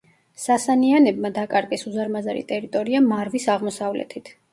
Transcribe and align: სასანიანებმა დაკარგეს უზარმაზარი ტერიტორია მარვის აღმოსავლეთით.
სასანიანებმა 0.43 1.29
დაკარგეს 1.35 1.85
უზარმაზარი 1.91 2.41
ტერიტორია 2.53 3.03
მარვის 3.11 3.47
აღმოსავლეთით. 3.57 4.33